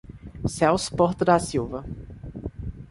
[0.53, 1.85] Celso Porto da Silva